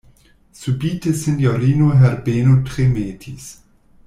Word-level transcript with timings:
Subite 0.59 1.13
sinjorino 1.19 1.91
Herbeno 2.01 2.57
tremetis. 2.71 3.51